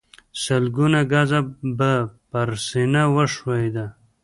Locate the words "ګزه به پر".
1.11-2.49